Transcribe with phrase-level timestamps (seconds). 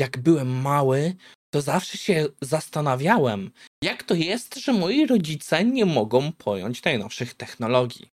[0.00, 1.16] jak byłem mały,
[1.54, 3.50] to zawsze się zastanawiałem,
[3.84, 8.08] jak to jest, że moi rodzice nie mogą pojąć najnowszych technologii.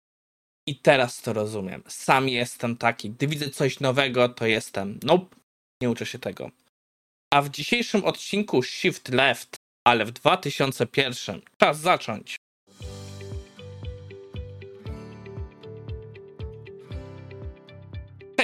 [0.68, 1.84] I teraz to rozumiem.
[1.88, 3.10] Sam jestem taki.
[3.10, 5.00] Gdy widzę coś nowego, to jestem.
[5.04, 5.36] Nope,
[5.82, 6.52] nie uczę się tego.
[7.34, 9.56] A w dzisiejszym odcinku Shift Left,
[9.88, 12.36] ale w 2001, czas zacząć.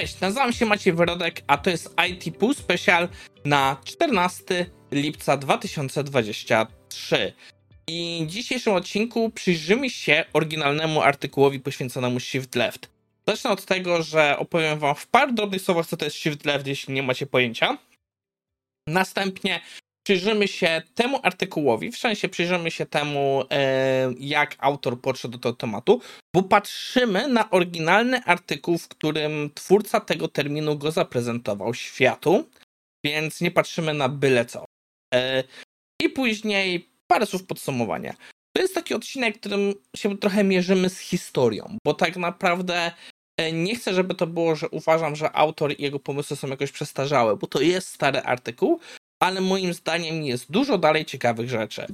[0.08, 3.08] Cześć, nazywam się Maciej Wyrodek, a to jest IT Pool Special
[3.44, 7.32] na 14 lipca 2023.
[7.86, 12.90] I w dzisiejszym odcinku przyjrzymy się oryginalnemu artykułowi poświęconemu Shift Left.
[13.26, 16.66] Zacznę od tego, że opowiem wam w paru drobnych słowach, co to jest Shift Left,
[16.66, 17.78] jeśli nie macie pojęcia.
[18.86, 19.60] Następnie
[20.08, 25.56] przyjrzymy się temu artykułowi, w sensie przyjrzymy się temu, e, jak autor podszedł do tego
[25.56, 26.00] tematu,
[26.34, 32.48] bo patrzymy na oryginalny artykuł, w którym twórca tego terminu go zaprezentował światu,
[33.04, 34.64] więc nie patrzymy na byle co.
[35.14, 35.44] E,
[36.02, 38.14] I później parę słów podsumowania.
[38.56, 42.92] To jest taki odcinek, w którym się trochę mierzymy z historią, bo tak naprawdę
[43.38, 46.72] e, nie chcę, żeby to było, że uważam, że autor i jego pomysły są jakoś
[46.72, 48.80] przestarzałe, bo to jest stary artykuł,
[49.20, 51.86] ale moim zdaniem jest dużo dalej ciekawych rzeczy.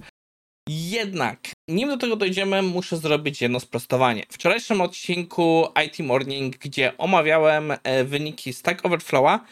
[0.68, 4.22] Jednak, nim do tego dojdziemy, muszę zrobić jedno sprostowanie.
[4.30, 9.44] W wczorajszym odcinku IT Morning, gdzie omawiałem e, wyniki Stack Overflowa,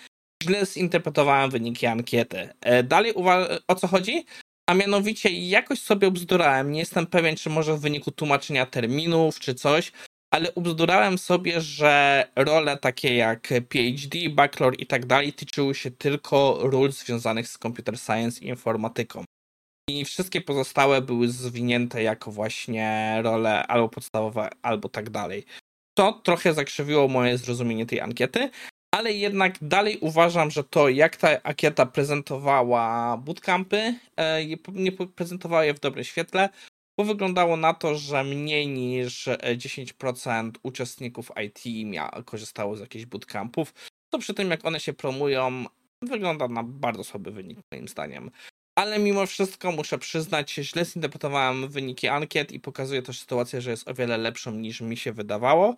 [0.42, 2.48] źle zinterpretowałem wyniki ankiety.
[2.60, 3.14] E, dalej
[3.68, 4.24] o co chodzi?
[4.70, 9.54] A mianowicie jakoś sobie ubzdurałem, nie jestem pewien, czy może w wyniku tłumaczenia terminów, czy
[9.54, 9.92] coś,
[10.32, 16.58] ale ubzdurałem sobie, że role takie jak PhD, bachelor i tak dalej tyczyły się tylko
[16.62, 19.24] ról związanych z computer science i informatyką.
[19.90, 25.44] I wszystkie pozostałe były zwinięte jako właśnie role albo podstawowe, albo tak dalej.
[25.94, 28.50] To trochę zakrzywiło moje zrozumienie tej ankiety,
[28.94, 35.74] ale jednak dalej uważam, że to jak ta ankieta prezentowała bootcampy, e, nie prezentowała je
[35.74, 36.48] w dobrym świetle,
[36.98, 41.62] bo wyglądało na to, że mniej niż 10% e, uczestników IT
[42.24, 43.74] korzystało z jakichś bootcampów.
[44.10, 45.64] To przy tym, jak one się promują,
[46.02, 48.30] wygląda na bardzo słaby wynik, moim zdaniem.
[48.78, 53.88] Ale mimo wszystko muszę przyznać, źle zinterpretowałem wyniki ankiet i pokazuje też sytuację, że jest
[53.88, 55.76] o wiele lepszą niż mi się wydawało.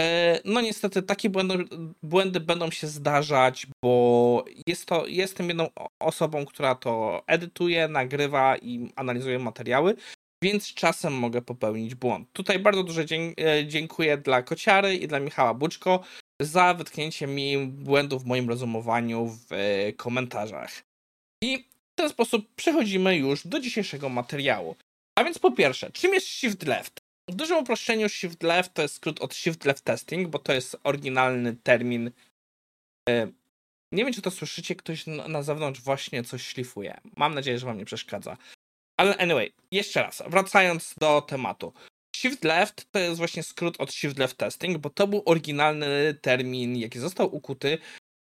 [0.00, 1.64] E, no niestety takie błędy,
[2.02, 5.68] błędy będą się zdarzać, bo jest to, jestem jedną
[6.00, 9.96] osobą, która to edytuje, nagrywa i analizuje materiały,
[10.42, 12.28] więc czasem mogę popełnić błąd.
[12.32, 13.04] Tutaj bardzo duże
[13.40, 16.04] e, dziękuję dla Kociary i dla Michała Buczko
[16.42, 20.82] za wytknięcie mi błędów w moim rozumowaniu w e, komentarzach.
[21.42, 21.58] I
[21.92, 24.76] w ten sposób przechodzimy już do dzisiejszego materiału.
[25.18, 27.00] A więc po pierwsze, czym jest Shift Left?
[27.30, 30.76] W dużym uproszczeniu Shift Left to jest skrót od Shift Left Testing, bo to jest
[30.84, 32.10] oryginalny termin.
[33.08, 33.26] E,
[33.92, 37.00] nie wiem, czy to słyszycie, ktoś na zewnątrz właśnie coś szlifuje.
[37.16, 38.36] Mam nadzieję, że wam nie przeszkadza.
[39.00, 41.72] Ale anyway, jeszcze raz, wracając do tematu.
[42.16, 46.76] Shift Left to jest właśnie skrót od Shift Left Testing, bo to był oryginalny termin,
[46.76, 47.78] jaki został ukuty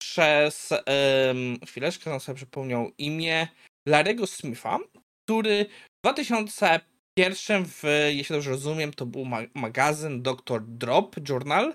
[0.02, 3.48] przez, um, chwileczkę, nam sobie przypomniał imię,
[3.88, 4.78] Larego Smitha,
[5.24, 7.82] który w 2001, w,
[8.12, 10.62] jeśli dobrze rozumiem, to był ma magazyn Dr.
[10.66, 11.74] Drop Journal,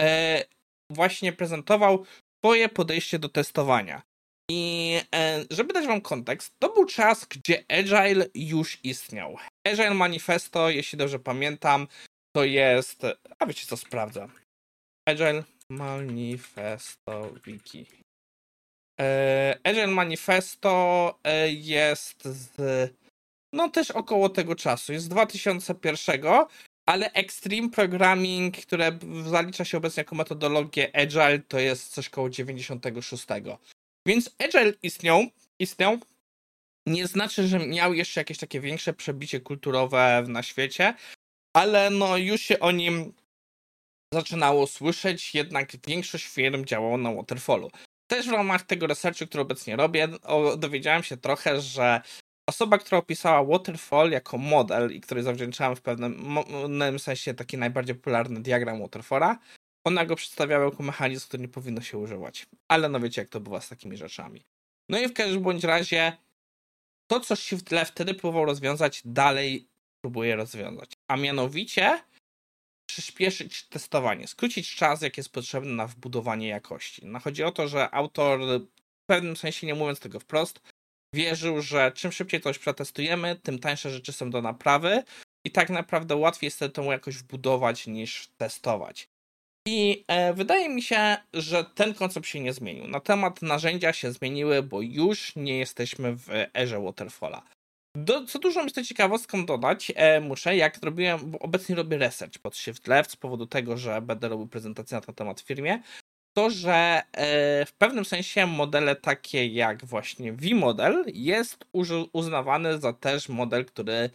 [0.00, 0.44] e,
[0.90, 2.04] właśnie prezentował
[2.44, 4.02] swoje podejście do testowania.
[4.50, 9.36] I e, żeby dać wam kontekst, to był czas, gdzie Agile już istniał.
[9.66, 11.88] Agile Manifesto, jeśli dobrze pamiętam,
[12.36, 13.02] to jest.
[13.38, 14.28] A wiecie co sprawdzę?
[15.08, 17.86] Agile Manifesto Wiki.
[19.00, 22.56] E, Agile Manifesto e, jest z.
[23.52, 24.92] No też około tego czasu.
[24.92, 26.22] Jest z 2001,
[26.88, 28.98] ale Extreme Programming, które
[29.30, 33.26] zalicza się obecnie jako metodologię Agile, to jest coś koło 96.
[34.06, 35.22] Więc Agile istniał,
[35.58, 35.98] istniał.
[36.86, 40.94] Nie znaczy, że miał jeszcze jakieś takie większe przebicie kulturowe na świecie,
[41.56, 43.12] ale no już się o nim
[44.14, 47.70] zaczynało słyszeć, jednak większość firm działało na Waterfallu.
[48.10, 50.08] Też w ramach tego researchu, który obecnie robię,
[50.58, 52.00] dowiedziałem się trochę, że
[52.48, 58.42] osoba, która opisała Waterfall jako model i której zawdzięczałem w pewnym sensie taki najbardziej popularny
[58.42, 59.38] diagram Waterfalla,
[59.86, 62.46] ona go przedstawiała jako mechanizm, który nie powinno się używać.
[62.68, 64.44] Ale no wiecie, jak to bywa z takimi rzeczami.
[64.88, 66.16] No i w każdym bądź razie
[67.06, 69.68] to, co Shift Left wtedy próbował rozwiązać, dalej
[70.04, 70.92] próbuje rozwiązać.
[71.08, 72.00] A mianowicie
[72.90, 77.06] przyspieszyć testowanie, skrócić czas, jaki jest potrzebny na wbudowanie jakości.
[77.06, 78.40] No chodzi o to, że autor
[79.02, 80.60] w pewnym sensie, nie mówiąc tego wprost,
[81.14, 85.02] wierzył, że czym szybciej coś przetestujemy, tym tańsze rzeczy są do naprawy
[85.44, 89.08] i tak naprawdę łatwiej jest tę jakość wbudować niż testować.
[89.66, 92.88] I e, wydaje mi się, że ten koncept się nie zmienił.
[92.88, 97.42] Na temat narzędzia się zmieniły, bo już nie jesteśmy w erze Waterfalla.
[97.96, 102.56] Do, co dużo myślę ciekawostką dodać, e, muszę, jak robiłem, bo obecnie robię research pod
[102.56, 105.82] Shift Left z powodu tego, że będę robił prezentację na ten temat w firmie,
[106.36, 111.64] to, że e, w pewnym sensie modele takie jak właśnie V-model jest
[112.12, 114.10] uznawany za też model, który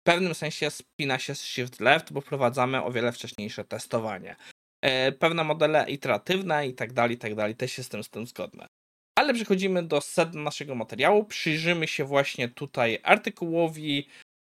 [0.00, 4.36] w pewnym sensie spina się z Shift Left, bo wprowadzamy o wiele wcześniejsze testowanie.
[4.82, 8.66] E, pewne modele iteratywne i tak dalej, i tak dalej, też jestem z tym zgodny.
[9.18, 11.24] Ale przechodzimy do sedna naszego materiału.
[11.24, 14.08] Przyjrzymy się właśnie tutaj artykułowi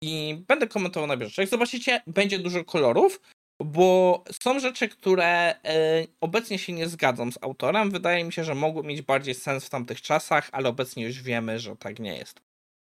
[0.03, 1.41] i będę komentował na bieżąco.
[1.41, 3.21] Jak zobaczycie, będzie dużo kolorów,
[3.63, 7.91] bo są rzeczy, które e, obecnie się nie zgadzam z autorem.
[7.91, 11.59] Wydaje mi się, że mogły mieć bardziej sens w tamtych czasach, ale obecnie już wiemy,
[11.59, 12.41] że tak nie jest.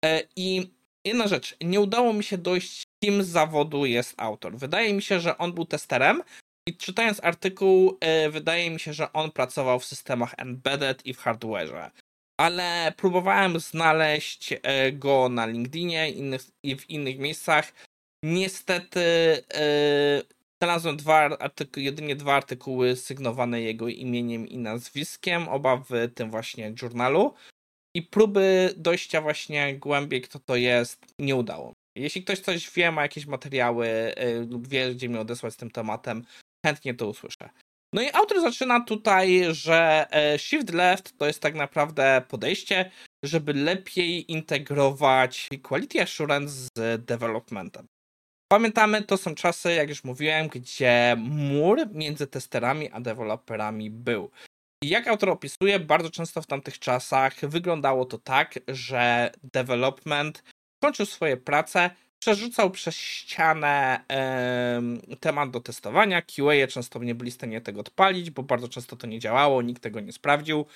[0.04, 0.70] E, I
[1.04, 4.56] jedna rzecz, nie udało mi się dojść, kim z zawodu jest autor.
[4.56, 6.22] Wydaje mi się, że on był testerem,
[6.68, 11.18] i czytając artykuł, e, wydaje mi się, że on pracował w systemach embedded i w
[11.18, 11.90] hardware'ze.
[12.40, 16.10] Ale próbowałem znaleźć e, go na LinkedInie
[16.62, 17.72] i w innych miejscach.
[18.24, 19.00] Niestety
[19.54, 20.22] e,
[20.62, 26.74] znalazłem dwa artyku- jedynie dwa artykuły sygnowane jego imieniem i nazwiskiem, oba w tym właśnie
[26.82, 27.34] journalu.
[27.96, 31.72] I próby dojścia właśnie głębiej, kto to jest, nie udało.
[31.96, 34.14] Jeśli ktoś coś wie, ma jakieś materiały
[34.48, 36.24] lub wie, gdzie mnie odesłać z tym tematem,
[36.64, 37.50] chętnie to usłyszę.
[37.92, 42.90] No i autor zaczyna tutaj, że e, Shift Left to jest tak naprawdę podejście,
[43.24, 47.86] żeby lepiej integrować quality assurance z developmentem.
[48.52, 54.30] Pamiętamy, to są czasy, jak już mówiłem, gdzie mur między testerami a deweloperami był.
[54.84, 60.42] I jak autor opisuje, bardzo często w tamtych czasach wyglądało to tak, że development
[60.82, 61.90] kończył swoje prace,
[62.24, 64.82] przerzucał przez ścianę e,
[65.20, 66.22] temat do testowania.
[66.22, 69.82] QA często nie byli w stanie tego odpalić, bo bardzo często to nie działało, nikt
[69.82, 70.66] tego nie sprawdził.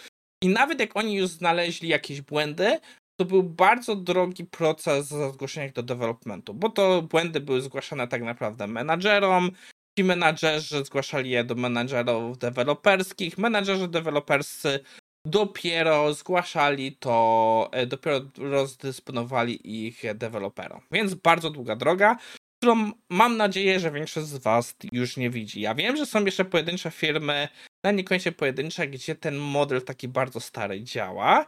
[0.42, 2.78] I nawet jak oni już znaleźli jakieś błędy,
[3.20, 8.66] to był bardzo drogi proces zgłoszenia do developmentu, bo to błędy były zgłaszane tak naprawdę
[8.66, 9.50] menadżerom,
[9.98, 14.80] ci menadżerzy zgłaszali je do menadżerów deweloperskich, menadżerzy deweloperscy
[15.28, 20.80] dopiero zgłaszali to, e, dopiero rozdysponowali ich deweloperom.
[20.90, 22.16] Więc bardzo długa droga,
[22.62, 25.60] którą mam nadzieję, że większość z Was już nie widzi.
[25.60, 27.48] Ja wiem, że są jeszcze pojedyncze firmy,
[27.84, 31.46] na niekoniecznie pojedyncze, gdzie ten model taki bardzo stary działa,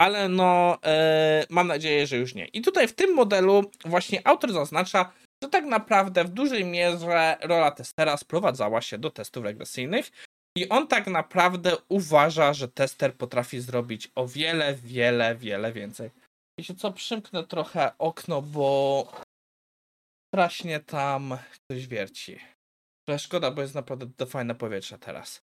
[0.00, 2.44] ale no yy, mam nadzieję, że już nie.
[2.46, 5.12] I tutaj w tym modelu właśnie autor zaznacza,
[5.42, 10.10] że tak naprawdę w dużej mierze rola testera sprowadzała się do testów regresyjnych
[10.56, 16.10] i on tak naprawdę uważa, że tester potrafi zrobić o wiele, wiele, wiele więcej.
[16.58, 19.08] Wiecie co, przymknę trochę okno, bo
[20.34, 21.38] strasznie tam
[21.70, 22.38] coś wierci.
[23.18, 25.42] Szkoda, bo jest naprawdę fajne powietrze teraz.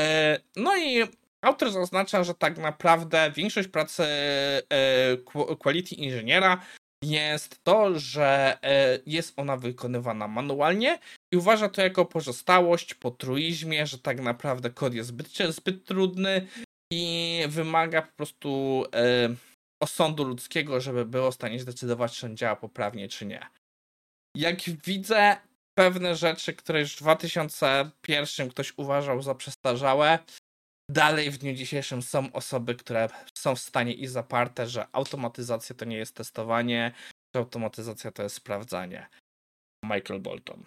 [0.00, 1.06] E, no i
[1.44, 5.16] autor zaznacza, że tak naprawdę większość pracy e,
[5.58, 6.60] quality inżyniera
[7.04, 10.98] jest to, że e, jest ona wykonywana manualnie
[11.34, 16.46] i uważa to jako pozostałość po truizmie, że tak naprawdę kod jest zbyt, zbyt trudny
[16.92, 19.34] i wymaga po prostu e,
[19.82, 23.46] osądu ludzkiego, żeby było w stanie zdecydować, czy on działa poprawnie, czy nie.
[24.36, 25.36] Jak widzę,
[25.78, 30.18] pewne rzeczy, które już w 2001 ktoś uważał za przestarzałe,
[30.90, 35.84] dalej w dniu dzisiejszym są osoby, które są w stanie i zaparte, że automatyzacja to
[35.84, 36.92] nie jest testowanie,
[37.34, 39.08] że automatyzacja to jest sprawdzanie.
[39.84, 40.64] Michael Bolton.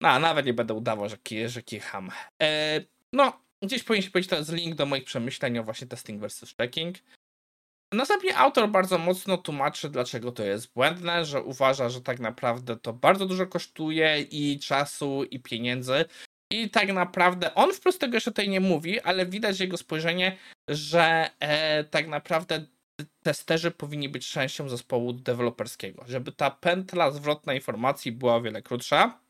[0.00, 1.16] No, nawet nie będę udawał, że,
[1.48, 2.10] że kicham.
[2.42, 2.80] E,
[3.12, 6.96] no, gdzieś powinien się powiedzieć teraz link do moich przemyśleń o właśnie testing versus checking.
[7.92, 12.92] Następnie autor bardzo mocno tłumaczy, dlaczego to jest błędne, że uważa, że tak naprawdę to
[12.92, 16.04] bardzo dużo kosztuje i czasu, i pieniędzy,
[16.52, 20.36] i tak naprawdę on wprost tego jeszcze tutaj nie mówi, ale widać jego spojrzenie,
[20.68, 22.66] że e, tak naprawdę
[23.22, 29.25] testerzy powinni być częścią zespołu deweloperskiego, żeby ta pętla zwrotna informacji była o wiele krótsza.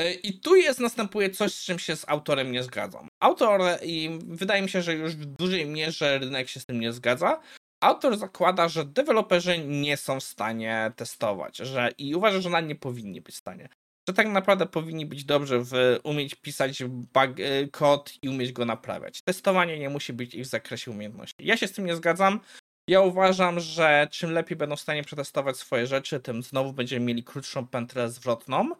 [0.00, 3.08] E, I tu jest, następuje coś, z czym się z autorem nie zgadzam.
[3.20, 6.92] Autor, i wydaje mi się, że już w dużej mierze rynek się z tym nie
[6.92, 7.40] zgadza,
[7.82, 12.76] autor zakłada, że deweloperzy nie są w stanie testować, że i uważa, że nawet nie
[12.76, 13.68] powinni być w stanie
[14.08, 15.72] że tak naprawdę powinni być dobrze w
[16.02, 19.22] umieć pisać bug, y, kod i umieć go naprawiać.
[19.22, 21.46] Testowanie nie musi być ich w zakresie umiejętności.
[21.46, 22.40] Ja się z tym nie zgadzam.
[22.88, 27.24] Ja uważam, że czym lepiej będą w stanie przetestować swoje rzeczy, tym znowu będziemy mieli
[27.24, 28.70] krótszą pętlę zwrotną.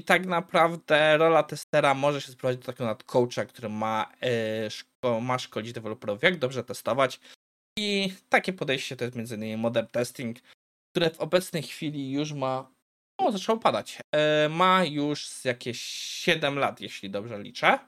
[0.00, 5.20] I tak naprawdę rola testera może się sprowadzić do takiego nadcoacha, który ma, yy, szko
[5.20, 7.20] ma szkolić deweloperów, jak dobrze testować.
[7.78, 9.58] I takie podejście to jest m.in.
[9.58, 10.38] modern testing,
[10.90, 12.70] które w obecnej chwili już ma
[13.18, 13.98] o, zaczęło padać.
[14.14, 17.78] E, ma już jakieś 7 lat, jeśli dobrze liczę.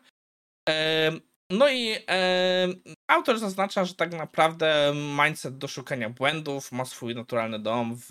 [0.68, 1.12] E,
[1.50, 1.96] no i
[3.08, 8.10] autor zaznacza, że tak naprawdę mindset do szukania błędów ma swój naturalny dom w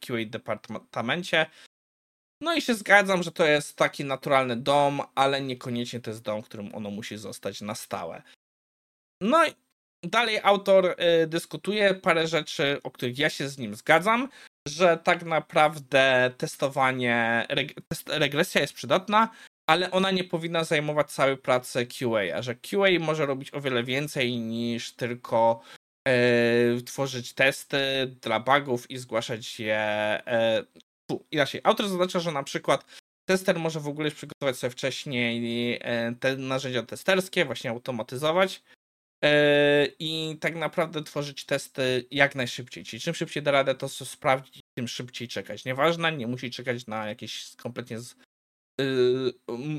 [0.00, 1.46] QA departamencie.
[2.44, 6.42] No i się zgadzam, że to jest taki naturalny dom, ale niekoniecznie to jest dom,
[6.42, 8.22] w którym ono musi zostać na stałe.
[9.20, 9.50] No i
[10.02, 14.28] dalej autor y, dyskutuje parę rzeczy, o których ja się z nim zgadzam,
[14.68, 19.28] że tak naprawdę testowanie, reg, test, regresja jest przydatna,
[19.66, 24.36] ale ona nie powinna zajmować całej pracy QA, że QA może robić o wiele więcej
[24.36, 25.60] niż tylko
[26.08, 27.78] y, tworzyć testy
[28.20, 30.22] dla bugów i zgłaszać je.
[31.30, 32.84] Inaczej, autor zaznacza, że na przykład
[33.28, 35.80] tester może w ogóle przygotować sobie wcześniej
[36.20, 38.62] te narzędzia testerskie, właśnie automatyzować
[39.24, 42.84] E, i tak naprawdę tworzyć testy jak najszybciej.
[42.84, 45.64] Czyli czym szybciej da radę to sprawdzić, tym szybciej czekać.
[45.64, 48.16] Nieważne, nie musi czekać na jakieś kompletnie z,
[48.80, 49.34] yy,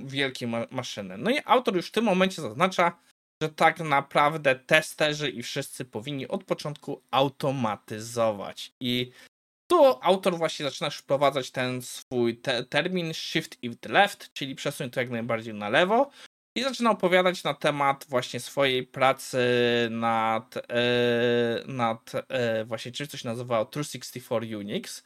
[0.05, 1.17] wielkie ma maszyny.
[1.17, 2.99] No i autor już w tym momencie zaznacza,
[3.41, 8.71] że tak naprawdę testerzy i wszyscy powinni od początku automatyzować.
[8.79, 9.11] I
[9.67, 14.99] tu autor właśnie zaczyna wprowadzać ten swój te termin shift i left, czyli przesuń to
[14.99, 16.11] jak najbardziej na lewo,
[16.57, 19.39] i zaczyna opowiadać na temat właśnie swojej pracy
[19.91, 25.03] nad, e, nad e, właśnie czymś, co się nazywało 364 Unix.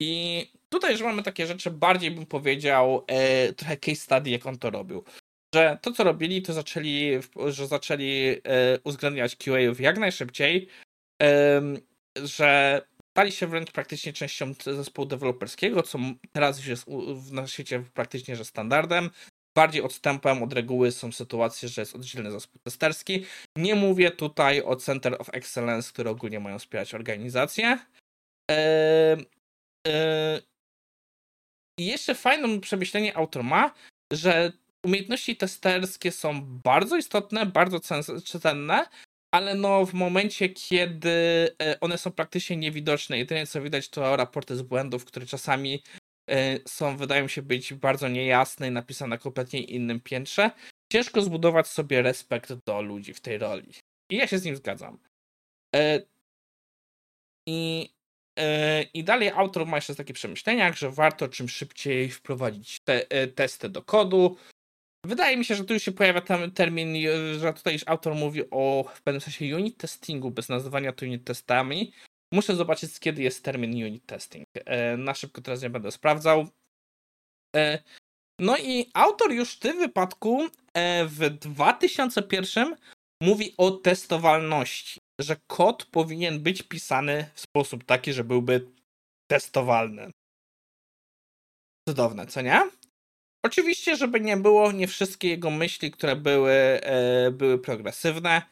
[0.00, 4.58] I tutaj, że mamy takie rzeczy, bardziej bym powiedział e, trochę case study, jak on
[4.58, 5.04] to robił.
[5.54, 8.36] Że to, co robili, to zaczęli, że zaczęli
[8.84, 10.68] uwzględniać QA jak najszybciej,
[12.24, 12.82] że
[13.18, 15.98] stali się wręcz praktycznie częścią zespołu deweloperskiego, co
[16.32, 16.86] teraz już jest
[17.32, 19.10] na świecie praktycznie że standardem
[19.56, 23.24] bardziej odstępem od reguły są sytuacje, że jest oddzielny zespół testerski.
[23.56, 27.78] Nie mówię tutaj o Center of Excellence, które ogólnie mają wspierać organizację.
[28.50, 29.26] Eee,
[31.78, 33.74] jeszcze fajne przemyślenie autor ma,
[34.12, 34.52] że
[34.86, 37.80] umiejętności testerskie są bardzo istotne, bardzo
[38.40, 38.86] cenne,
[39.30, 41.10] ale no w momencie, kiedy
[41.62, 45.82] e, one są praktycznie niewidoczne, jedynie co widać to raporty z błędów, które czasami
[46.28, 50.50] E, są, wydają się być bardzo niejasne i napisane na kompletnie innym piętrze,
[50.92, 53.72] ciężko zbudować sobie respekt do ludzi w tej roli.
[54.10, 54.98] I ja się z nim zgadzam.
[55.76, 56.02] E,
[57.46, 57.90] I,
[58.94, 63.82] i dalej autor ma jeszcze takie przemyślenia, że warto czym szybciej wprowadzić te, testy do
[63.82, 64.36] kodu.
[65.06, 66.96] Wydaje mi się, że tu już się pojawia ten termin,
[67.38, 71.24] że tutaj już autor mówi o w pewnym sensie unit testingu, bez nazywania to unit
[71.24, 71.92] testami,
[72.32, 74.46] Muszę zobaczyć, kiedy jest termin unit testing.
[74.54, 76.48] E, na szybko teraz nie będę sprawdzał.
[77.56, 77.82] E,
[78.40, 82.76] no i autor już w tym wypadku e, w 2001
[83.22, 88.70] mówi o testowalności, że kod powinien być pisany w sposób taki, że byłby
[89.30, 90.10] testowalny.
[91.88, 92.70] Cudowne, co nie?
[93.48, 96.80] Oczywiście, żeby nie było, nie wszystkie jego myśli, które były,
[97.32, 98.42] były progresywne.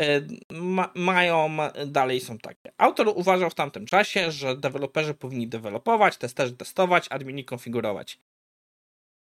[0.00, 0.20] E,
[0.50, 1.56] ma, mają,
[1.86, 2.72] dalej są takie.
[2.78, 8.18] Autor uważał w tamtym czasie, że deweloperzy powinni dewelopować, testerzy testować, admini konfigurować.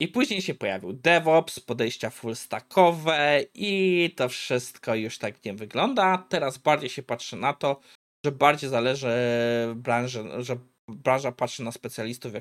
[0.00, 6.26] I później się pojawił DevOps, podejścia full stackowe i to wszystko już tak nie wygląda.
[6.28, 7.80] Teraz bardziej się patrzy na to,
[8.24, 9.14] że bardziej zależy
[9.74, 10.56] branży, że
[10.88, 12.32] branża patrzy na specjalistów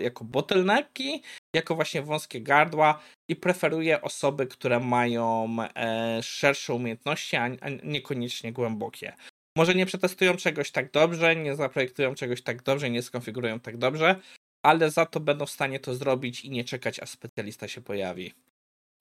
[0.00, 1.22] jako bottlenecki,
[1.56, 8.52] jako właśnie wąskie gardła i preferuje osoby, które mają e, szersze umiejętności, a, a niekoniecznie
[8.52, 9.16] głębokie.
[9.56, 14.20] Może nie przetestują czegoś tak dobrze, nie zaprojektują czegoś tak dobrze, nie skonfigurują tak dobrze,
[14.64, 18.34] ale za to będą w stanie to zrobić i nie czekać, aż specjalista się pojawi.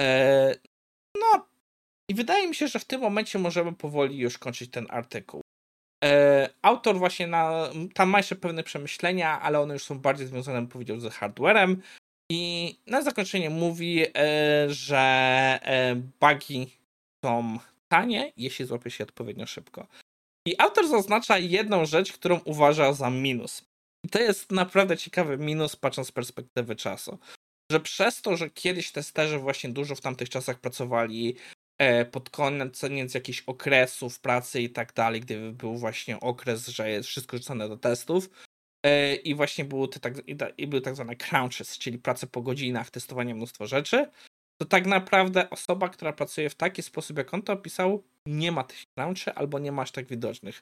[0.02, 0.56] E,
[1.18, 1.48] no,
[2.10, 5.42] i wydaje mi się, że w tym momencie możemy powoli już kończyć ten artykuł.
[6.04, 10.68] E, autor właśnie na, tam ma jeszcze pewne przemyślenia, ale one już są bardziej związane,
[10.68, 11.82] powiedział, z hardwarem.
[12.32, 15.00] I na zakończenie mówi, e, że
[15.64, 16.78] e, bugi
[17.26, 19.88] są tanie, jeśli złapie się odpowiednio szybko.
[20.48, 23.66] I autor zaznacza jedną rzecz, którą uważa za minus.
[24.06, 27.18] I to jest naprawdę ciekawy minus, patrząc z perspektywy czasu.
[27.72, 31.36] Że przez to, że kiedyś testerzy właśnie dużo w tamtych czasach pracowali
[32.12, 37.38] pod koniec, jakichś okresów pracy i tak dalej, gdyby był właśnie okres, że jest wszystko
[37.38, 38.30] rzucane do testów
[38.86, 40.14] e, i właśnie były, te tak,
[40.58, 44.08] i były tak zwane crunches, czyli prace po godzinach, testowanie mnóstwo rzeczy,
[44.62, 48.64] to tak naprawdę osoba, która pracuje w taki sposób, jak on to opisał, nie ma
[48.64, 50.62] tych crunchy albo nie ma aż tak widocznych.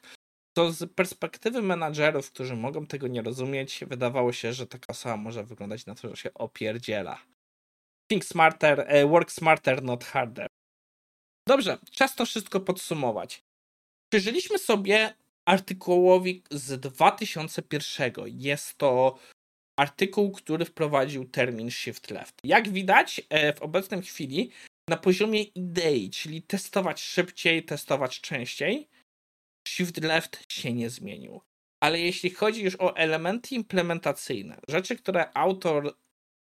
[0.56, 5.44] To z perspektywy menadżerów, którzy mogą tego nie rozumieć, wydawało się, że taka osoba może
[5.44, 7.18] wyglądać na to, że się opierdziela.
[8.10, 10.46] Think smarter, e, work smarter, not harder.
[11.50, 13.42] Dobrze, czas to wszystko podsumować.
[14.12, 15.14] Przeżyliśmy sobie
[15.44, 18.12] artykułowi z 2001.
[18.26, 19.18] Jest to
[19.78, 22.34] artykuł, który wprowadził termin shift left.
[22.44, 24.50] Jak widać, e, w obecnej chwili
[24.88, 28.88] na poziomie idei, czyli testować szybciej, testować częściej,
[29.68, 31.40] shift left się nie zmienił.
[31.82, 35.94] Ale jeśli chodzi już o elementy implementacyjne, rzeczy, które autor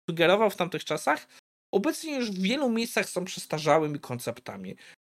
[0.09, 1.27] sugerował w tamtych czasach,
[1.73, 4.75] obecnie już w wielu miejscach są przestarzałymi konceptami.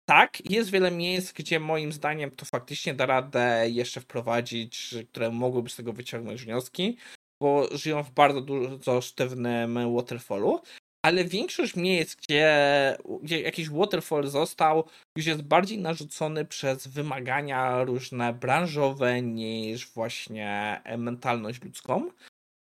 [0.09, 5.69] Tak, jest wiele miejsc, gdzie moim zdaniem to faktycznie da radę jeszcze wprowadzić, które mogłyby
[5.69, 6.97] z tego wyciągnąć wnioski,
[7.41, 10.61] bo żyją w bardzo dużo sztywnym waterfallu,
[11.05, 18.33] ale większość miejsc, gdzie, gdzie jakiś waterfall został, już jest bardziej narzucony przez wymagania różne
[18.33, 22.09] branżowe niż właśnie mentalność ludzką.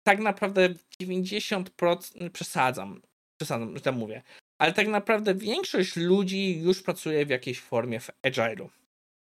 [0.08, 0.70] Tak naprawdę
[1.04, 3.02] 90% przesadzam,
[3.42, 4.22] przesadzam, że tak mówię,
[4.62, 8.70] ale tak naprawdę większość ludzi już pracuje w jakiejś formie w Agile'u,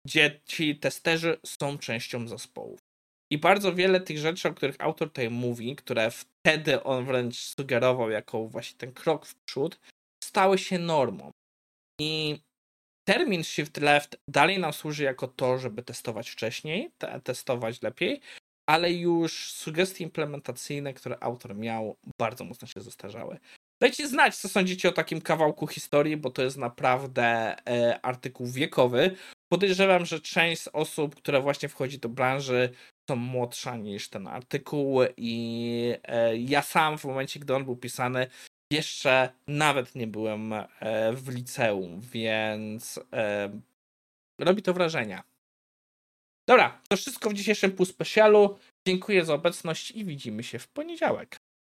[0.08, 2.80] gdzie ci testerzy są częścią zespołów.
[3.32, 8.10] I bardzo wiele tych rzeczy, o których autor tutaj mówi, które wtedy on wręcz sugerował
[8.10, 9.80] jako właśnie ten krok w przód,
[10.24, 11.32] stały się normą.
[12.02, 12.40] I
[13.08, 18.22] termin shift left dalej nam służy jako to, żeby testować wcześniej, te testować lepiej,
[18.70, 23.40] ale już sugestie implementacyjne, które autor miał, bardzo mocno się zestarzały.
[23.84, 29.16] Dajcie znać, co sądzicie o takim kawałku historii, bo to jest naprawdę e, artykuł wiekowy.
[29.52, 32.70] Podejrzewam, że część osób, która właśnie wchodzi do branży,
[33.10, 38.28] są młodsza niż ten artykuł i e, ja sam w momencie, gdy on był pisany,
[38.72, 40.68] jeszcze nawet nie byłem e,
[41.14, 43.00] w liceum, więc
[44.40, 45.24] robi to wrażenie.
[46.48, 48.58] Dobra, to wszystko w dzisiejszym pół specialu.
[48.88, 51.43] Dziękuję za obecność i widzimy się w poniedziałek.